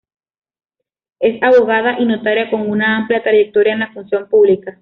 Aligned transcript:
Es 1.19 1.43
abogada 1.43 1.99
y 1.99 2.05
notaria, 2.05 2.49
con 2.49 2.67
una 2.67 2.97
amplia 2.97 3.21
trayectoria 3.21 3.73
en 3.73 3.79
la 3.81 3.93
función 3.93 4.27
pública. 4.27 4.79